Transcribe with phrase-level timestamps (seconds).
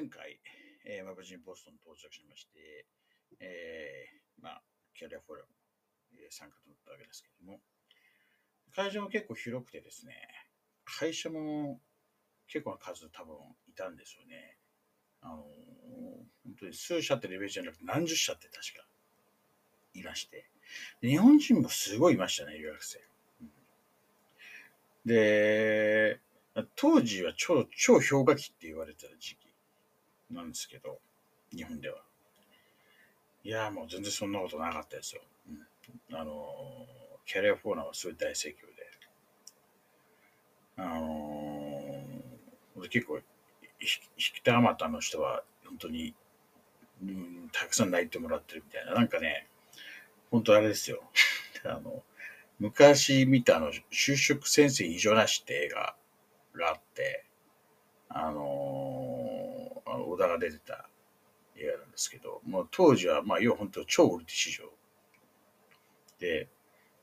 [0.00, 0.40] 前回、
[0.86, 2.86] えーまあ、無事にボストン到着しまして、
[3.38, 4.62] えーまあ、
[4.96, 5.48] キャリアフォーラム、
[6.14, 7.60] えー参加となったわけですけども、
[8.74, 10.16] 会場も結構広くてですね、
[10.86, 11.80] 会社も
[12.48, 13.36] 結構な数多分
[13.68, 14.56] いたんですよね。
[15.20, 15.44] あのー
[16.44, 18.88] 本当に数社ってレベルじゃなくて何十社って確か
[19.92, 20.48] いらして、
[21.02, 23.00] 日本人もすごいいましたね、留学生。
[25.04, 26.20] で、
[26.74, 29.49] 当時は超超氷河期って言われてた時期
[30.30, 30.98] なんですけど、
[31.54, 32.02] 日本では。
[33.42, 35.22] いやもう全然そんなことなかったですよ。
[35.48, 36.44] うん、あの
[37.24, 38.90] キャリアフォーナーはすごい大盛況で。
[40.76, 43.18] あのー結構、
[43.78, 46.14] ひ引きたあまたの人は本当に、
[47.02, 48.94] うん、たくさん泣いてもらってるみたいな。
[48.94, 49.46] なんかね、
[50.30, 51.02] 本当あれですよ。
[51.64, 52.02] あの、
[52.58, 55.94] 昔見たあの、就職先生異常なしって映画
[56.54, 57.24] があって、
[58.08, 59.09] あのー
[60.04, 60.88] 小田が出てた
[61.56, 64.64] 映画なんですけど、もう当時は、まあ、要は本当超売り手市場
[66.18, 66.48] で、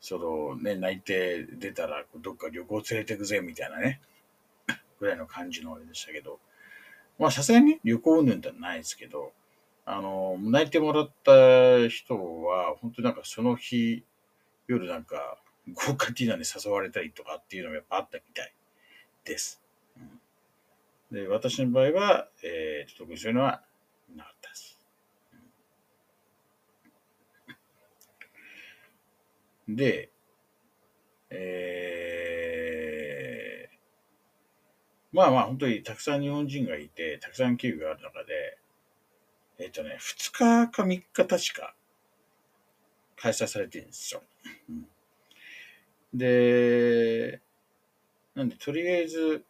[0.00, 4.00] そのね、泣いて出たら、どっか旅行連れてくぜみたいなね、
[5.00, 6.38] ぐらいの感じのあれでしたけど、
[7.18, 9.32] まあ、さすがに旅行云々ってのはないですけど、
[9.84, 14.04] あの、泣いてもらった人は、本当なんかその日、
[14.66, 15.38] 夜なんか、
[15.74, 18.54] 豪華ディナーに誘われたりとかっていうのがやっぱあったみたい
[19.24, 19.60] です。
[21.10, 23.62] で、私の場合は、えー、特にそういうのは
[24.14, 24.78] なかったです。
[29.68, 30.10] で、
[31.30, 38.58] えー、まあまあ本当にたくさん日本人がいて、たくさん企業がある中で、
[39.58, 41.74] えっ、とね、2日か3日確か
[43.16, 44.22] 開催されてるんですよ。
[46.14, 47.40] で、
[48.34, 49.44] なんでとりあえず、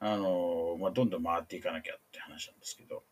[0.00, 3.02] あの、まあ、どんどん回っていかなきゃって話なんですけど、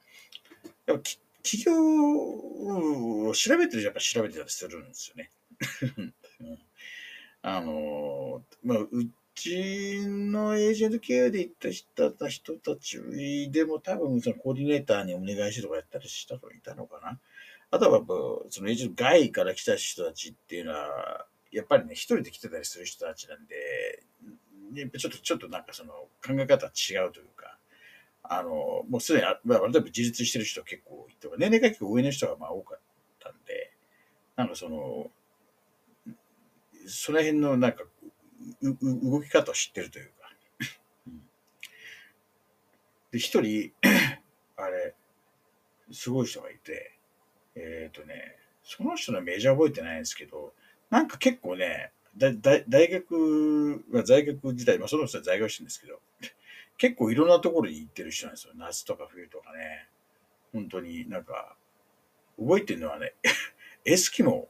[0.87, 1.03] やっぱ
[1.43, 5.31] 企業を調べてるやっぱ調べてたりするんですよね。
[7.43, 8.89] あの、まあ、う
[9.35, 12.99] ちのエージェント経由で行った人た人たち
[13.51, 17.21] でも多分そのコーディネーターにお願いしてとかやったりした人いたのかな。
[17.71, 18.03] あとは
[18.51, 24.03] そのエージェント外から来た人たちっていうのは、やっぱりね、一人で来てたりする人たちなんで、
[24.81, 27.59] やっぱちょっと、ちょっとなんかその考え方は違うというか、
[28.23, 32.81] あの、もうすでに、あまあ、例えば自立してる人結構多いとか、年齢が結構上の人がまあ多かっ
[33.21, 33.73] たんで、
[34.37, 35.11] なんかその、
[36.87, 37.85] その辺のなんか、
[38.63, 40.13] うう動き方を知ってるというか。
[41.09, 41.23] うん
[43.13, 43.73] で、一人、
[44.57, 44.95] あれ、
[45.93, 46.99] すごい人がいて、
[47.55, 50.53] えっ、とね、その人のメジャー覚えてないんですけど、
[50.91, 56.01] なんか結構ね、だだ大学、まあ、在学時代、まあ、その人は在学してるんですけど、
[56.79, 58.53] 結構いろんなところに行ってる人なんですよ。
[58.57, 59.89] 夏とか冬とかね。
[60.53, 61.57] 本当になんか、
[62.39, 63.15] 覚えてるのはね、
[63.85, 64.49] エスキモ、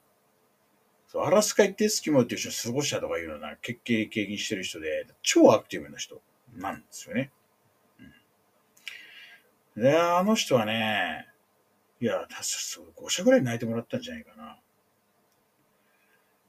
[1.09, 6.21] そうアラスカ行ってエスキモっていう人過ごしたとかいうような経経験してる人で、超アクティブな人
[6.55, 7.31] なんですよね。
[9.77, 11.29] うん、で、あの人はね、
[12.01, 14.61] いや、確かそう5社ぐらい泣いてもらったんじゃないかな。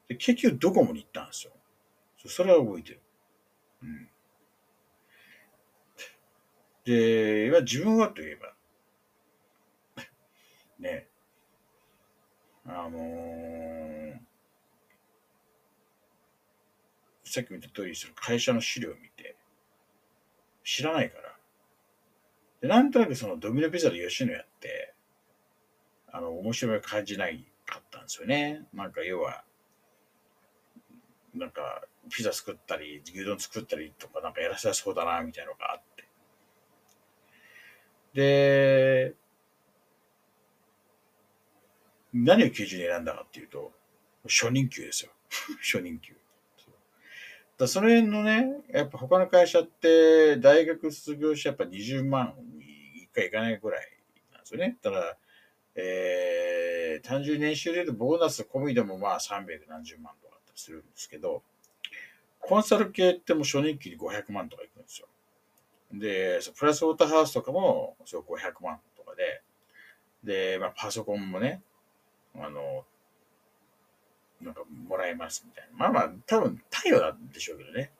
[0.08, 1.52] で、結局ドコモに行ったんですよ。
[2.26, 3.00] それは覚えてる。
[3.82, 4.10] うん。
[6.84, 8.54] で、今自分はといえば、
[10.78, 11.08] ね、
[12.64, 14.18] あのー
[17.24, 19.36] さっき言った通り、その会社の資料を見て、
[20.64, 21.36] 知らないから。
[22.60, 24.94] で、なんとなくそのドミノピザで吉野やって、
[26.10, 28.66] あの、面白い感じないかったんですよね。
[28.72, 29.44] なんか要は、
[31.38, 36.08] なんか、ピザ作ったり、牛丼作ったりとか、なんかやらせそうだな、みたいなのがあって。
[38.14, 39.14] で、
[42.12, 43.72] 何を基準に選んだかっていうと、
[44.24, 45.12] 初任給ですよ。
[45.62, 46.14] 初任給。
[46.58, 46.70] そ
[47.58, 53.88] だその辺のね、やっぱ他の会社って、大学卒業してやっぱ20万に1回いかないぐらい
[54.32, 54.78] なんですよね。
[54.82, 55.16] ただ、
[55.80, 59.70] えー、単純年収で言うとボーナス込みでもまあ300
[60.02, 60.27] 万と
[60.58, 61.42] するんですけど、
[62.40, 65.08] コンサル系ってもう初任給に500万とかいくんですよ。
[65.92, 69.42] で、プラスウォーターハウスとかも、そう500万とかで、
[70.22, 71.62] で、まあ、パソコンもね、
[72.34, 72.84] あの、
[74.40, 75.76] なんかもらえますみたいな。
[75.76, 77.90] まあまあ、多分、太陽なんでしょうけどね。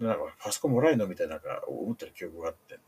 [0.00, 0.06] うん。
[0.06, 2.78] なんか、パソコンもらえるのみたいな、なんか、思ってる記憶があってん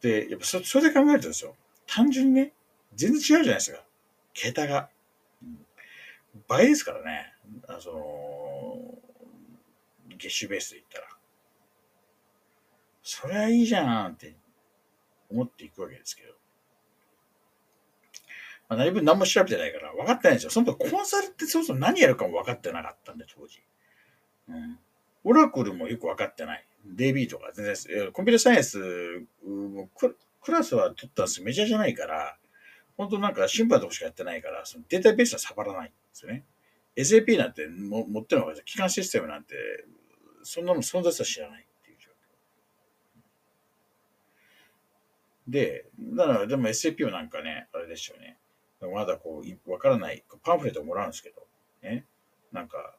[0.00, 0.24] で。
[0.24, 1.56] で、やっぱそ、それで考えるとですよ。
[1.86, 2.52] 単純にね、
[2.94, 3.84] 全然違うじゃないですか。
[4.34, 4.88] 桁が。
[6.48, 7.32] 倍ですからね。
[7.68, 8.98] あその、
[10.16, 11.06] 月収ベースで言ったら。
[13.02, 14.34] そりゃいいじゃんって
[15.30, 16.34] 思っていくわけですけど。
[18.68, 20.50] まあ、何分何も調べてないから分かってないんですよ。
[20.50, 23.62] その時コンサルってそもそも何やるかも分かってなかったんで、当時。
[24.48, 24.78] うん。
[25.24, 26.66] オラクルもよく分かってない。
[26.94, 28.78] DB とか全然、コンピュータサイエンス
[29.44, 29.88] も
[30.40, 32.38] クラスは取ったんですメジャーじゃないから、
[32.96, 36.44] 本当なんかシンパルとかしかやってないから、そのデータベースは触らないですよね。
[36.96, 39.54] SAP なんても持ってるのが、機関システムなんて、
[40.42, 42.10] そんなの存在さ知らないっていう状
[45.48, 45.50] 況。
[45.52, 45.86] で、
[46.16, 48.38] だからでも SAP はなんかね、あれでしょうね。
[48.92, 51.46] まだこう、わからない、パンフレットもらうんですけど、
[51.82, 52.06] ね。
[52.52, 52.94] なんか、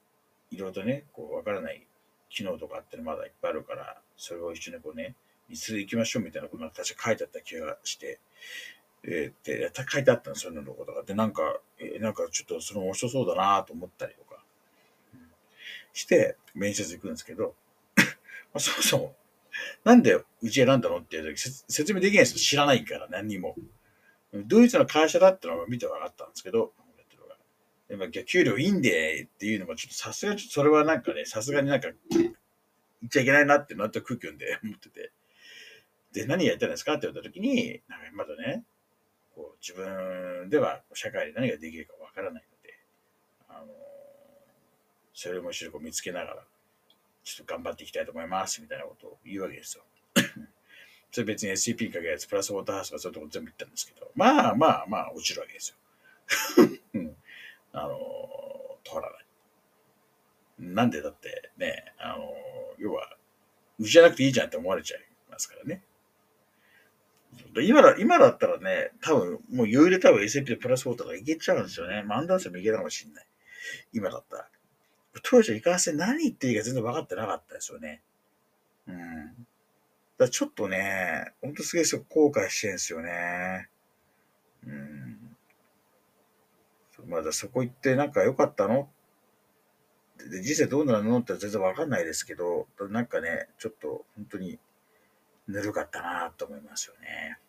[0.52, 1.88] いろいろとね、こう、わからない
[2.30, 5.16] 機能とかってまだいっぱいあるから、それを一緒にこうね、
[5.50, 8.20] 見つけていきましょうみたいなことが確か書いてあった気がして、
[9.04, 11.04] えー、で、書いてあったの、そういうのことが。
[11.04, 11.60] で、なんか、
[12.00, 14.44] なんかちょっとその面白そうだなと思ったりとか、
[15.94, 17.56] して、面接行くんですけど、
[17.98, 18.04] ま
[18.56, 19.16] あ、そもそも、
[19.84, 23.56] なんでうち選んだのっていう時説明できないです知らないから、何にも。
[24.34, 26.74] ドイツの会社だってのは見て分かったんですけど、
[27.88, 35.12] でも給料いいんでっていうのもちょっとさすがにそれはなんかね、さすがになんか言っちゃいけないなってなった空気読んで思ってて。
[36.12, 38.66] で、何やりたいんですかって言われた時に、なんかまだね、
[39.68, 42.80] 自分では社会で何ができるかわからないので、
[43.50, 43.68] あの、
[45.14, 46.36] それも一緒に見つけながら、
[47.25, 49.84] ちょっと頑張っていきたいと思いますみたいなことを言うわけですよ。
[51.12, 55.78] それ別に SCP かけるやつ、プラスウォーターハウスとかそういうとこ全部言ったんですけど、まあまあまあ落ちるわけですよ。
[57.74, 59.25] あの、通らない。
[60.60, 62.34] なんでだってね、あの、
[62.78, 63.18] 要は、
[63.80, 65.84] うちじゃなくていいじゃんって思われちゃいますからね。
[67.62, 72.04] 今だ、今だったらね、多分、もう余裕で多分 SP でプラスウォーターがいけちゃうんですよね。
[72.04, 73.25] マンダンスもいけたかもしんない。
[73.94, 74.48] 今だったら。
[75.24, 78.01] 当時はいかんせん何言っていいか全然分かってなかったですよね。
[78.88, 79.48] うん。
[80.18, 83.69] だちょっとね、ほんとすげえ後悔してるんですよね。
[84.66, 85.36] うん。
[87.07, 88.89] まだそこ行ってなんか良かったの？
[90.30, 91.19] で人生どうなるの？
[91.19, 94.60] って全然わかんないですけど、なんかね、ちょっと本当に
[95.48, 97.40] ぬるかったなと思いますよね。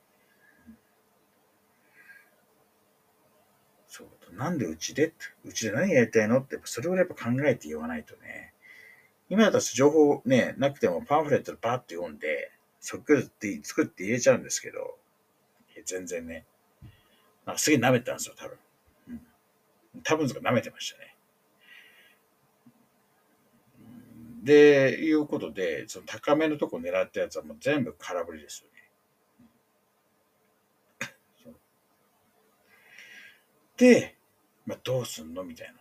[3.89, 4.37] そう。
[4.37, 5.13] なんでうちで
[5.45, 8.53] うちで何やりたいのって、それをやっぱ考えて言わないとね。
[9.29, 14.97] 今だと情報ね、なくてもパンフレットでパーッと読んで、作って作って入れちゃうんですけど、
[15.85, 16.47] 全然ね、
[17.45, 18.59] なんかすげえ舐めてたんですよ、多分。
[19.09, 19.21] うん、
[20.03, 21.15] 多分とか舐めてましたね。
[24.49, 28.79] で、いうことで、その高めのとこ狙ったやつはもう全部空振りですよね。
[33.77, 34.17] で、
[34.65, 35.75] まあ、どうすんのみたい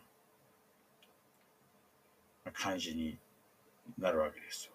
[2.44, 3.18] な感じに
[3.98, 4.74] なるわけですよ。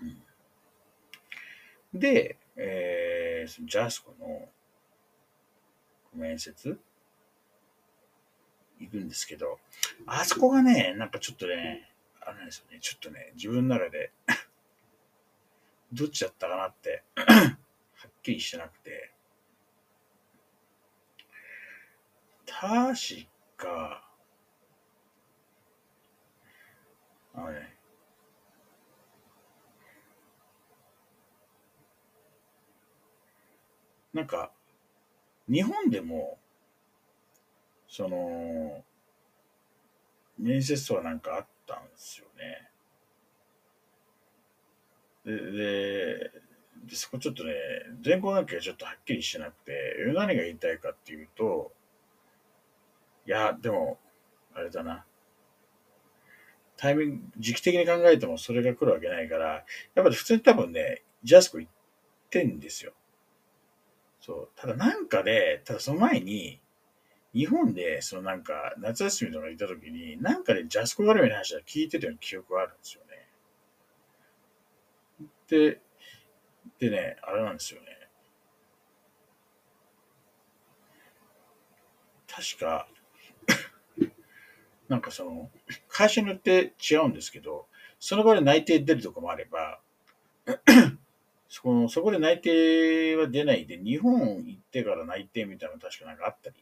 [0.00, 4.48] うん、で、えー、そのジャスコの
[6.14, 6.80] 面接？
[8.80, 9.58] 行くんですけど、
[10.06, 11.89] あそこがね、なんかちょっとね、
[12.20, 14.12] あれですよね、ちょっとね、自分の中で
[15.92, 17.56] どっちだったかなって は
[18.08, 19.12] っきりしてなくて、
[22.46, 24.10] 確か、
[27.34, 27.76] あのね、
[34.12, 34.52] なんか、
[35.48, 36.38] 日本でも、
[37.88, 38.84] その、
[40.38, 42.70] 面接とはなんかあったんですよね。
[45.24, 46.30] で、で、
[46.86, 47.52] でそこちょっとね、
[48.02, 51.72] 全校関係がちょっとはっきりしてなくて、何が言いたいかっていうと、
[53.26, 53.98] いや、でも、
[54.54, 55.04] あれだな。
[56.76, 61.72] タイミング、時期的に考えてもそれが来るわけないから、やっぱり普通に多分ね、ジャスコ行っ
[62.30, 62.92] てんですよ。
[64.20, 64.48] そう。
[64.56, 66.58] ただなんかで、ただその前に、
[67.32, 73.20] 日本で、そのなんか、夏休みとか行った時に、なんかで、ジャスコ絡みの話は聞いてたような記憶があるんですよね。
[75.48, 75.80] で、
[76.80, 77.86] でね、あれなんですよね。
[82.26, 82.88] 確か、
[84.88, 85.50] なんかその、
[85.88, 87.66] 会社によって違うんですけど、
[88.00, 89.80] その場で内定出るとこもあれば、
[91.48, 96.56] そこのそこで内定は出ないで、日本行ってから内定みたいなの確かなんかあったり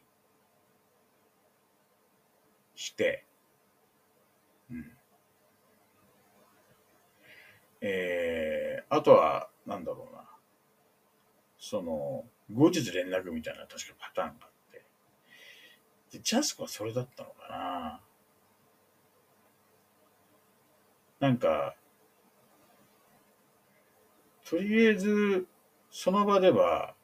[2.79, 3.25] して、
[4.71, 4.91] うん。
[7.81, 10.23] えー、あとは、なんだろうな。
[11.57, 14.85] その、後日連絡みたいな確かパターンがあって。
[16.11, 17.49] で、ジャスコはそれだったのか
[21.19, 21.75] ななんか、
[24.49, 25.45] とりあえず、
[25.91, 26.95] その場では、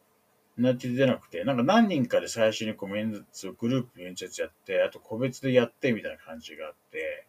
[0.57, 7.27] なって出なくて、なんか何人かで最初にこう面接、グループ面接やって、あと個別でやってみたいな感じがあって、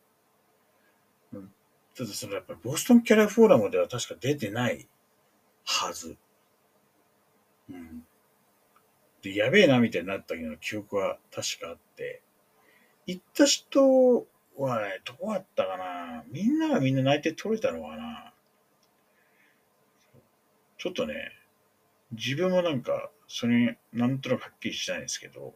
[1.32, 1.52] うん、
[1.96, 4.86] ただそのやっぱりボストンキャラフォーラムでは確か出てない
[5.64, 6.16] はず。
[7.68, 8.06] うん。
[9.22, 12.22] で、やべえなみたいになったような記憶は確かあって、
[13.06, 16.22] 行った人はね、どうやったかな？
[16.30, 18.32] みんながみんな内定取れたのかな？
[20.78, 21.32] ちょっとね、
[22.12, 25.54] 自分もなんか、それ、なんとなくはっきりしないんですけど、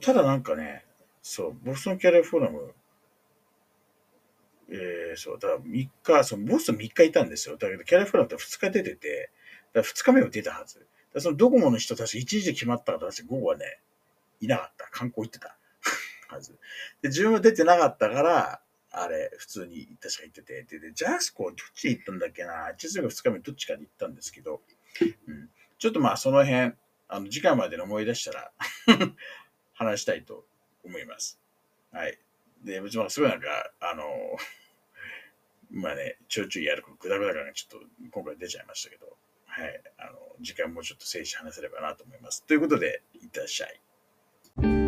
[0.00, 0.84] ただなんかね、
[1.22, 2.74] そう、ボストンキャリアフォーラム、
[4.68, 7.56] えー、そう、だから3日、そのボストン3日いたんですよ。
[7.56, 9.30] だけどキャリアフォーラムって2日出てて、
[9.72, 10.86] だ2日目も出たはず。
[11.14, 13.80] だそのドコモの人たち1日で決まったから私午後はね、
[14.40, 14.88] いなかった。
[14.90, 15.56] 観光行ってた
[16.28, 16.52] はず。
[17.02, 18.60] で、自分は出てなかったから、
[18.98, 24.62] あれ、普通に確か行ってて、で、でジャスコどっち行ったんだっけな ?1 日目か2日目どっちかで行ったんですけど、
[25.28, 26.72] うん、ちょっとまあその辺、
[27.08, 28.52] あの、次回までの思い出したら
[29.74, 30.46] 話したいと
[30.82, 31.38] 思います。
[31.92, 32.18] はい。
[32.64, 34.04] で、もちろんすごいなんか、あの、
[35.70, 39.82] まあね、ちょいちょいやるグダグダ感がちょっと今回出ちゃいましたけど、はい。
[39.98, 42.44] あの、時間もちょっと整理して話せればなと思います。
[42.44, 44.85] ということで、いってらっしゃい。